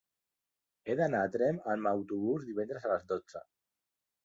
He 0.91 0.95
d'anar 0.99 1.19
a 1.25 1.29
Tremp 1.35 1.59
amb 1.75 1.91
autobús 1.91 2.49
divendres 2.51 2.91
a 2.91 2.93
les 2.95 3.09
dotze. 3.15 3.45